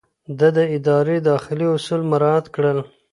[0.39, 2.79] ده د ادارې داخلي اصول مراعات کړل.